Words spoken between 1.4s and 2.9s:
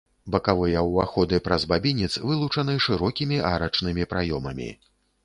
праз бабінец вылучаны